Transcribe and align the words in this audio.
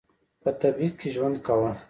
په 0.41 0.49
تبعید 0.61 0.93
کې 0.99 1.09
ژوند 1.15 1.35
کاوه. 1.45 1.71